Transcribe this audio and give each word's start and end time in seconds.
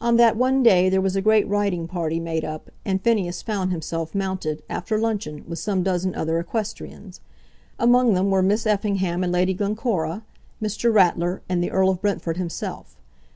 On 0.00 0.14
that 0.18 0.36
one 0.36 0.62
day 0.62 0.88
there 0.88 1.00
was 1.00 1.16
a 1.16 1.20
great 1.20 1.44
riding 1.48 1.88
party 1.88 2.20
made 2.20 2.44
up, 2.44 2.70
and 2.84 3.02
Phineas 3.02 3.42
found 3.42 3.72
himself 3.72 4.14
mounted, 4.14 4.62
after 4.70 5.00
luncheon, 5.00 5.42
with 5.48 5.58
some 5.58 5.82
dozen 5.82 6.14
other 6.14 6.38
equestrians. 6.38 7.20
Among 7.76 8.14
them 8.14 8.30
were 8.30 8.40
Miss 8.40 8.68
Effingham 8.68 9.24
and 9.24 9.32
Lady 9.32 9.54
Glencora, 9.54 10.22
Mr. 10.62 10.94
Ratler 10.94 11.42
and 11.48 11.60
the 11.60 11.72
Earl 11.72 11.90
of 11.90 12.00
Brentford 12.00 12.36
himself. 12.36 12.94